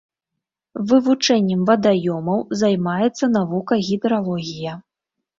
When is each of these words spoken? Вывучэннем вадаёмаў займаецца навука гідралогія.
Вывучэннем 0.91 1.59
вадаёмаў 1.69 2.39
займаецца 2.61 3.25
навука 3.35 3.73
гідралогія. 3.91 4.73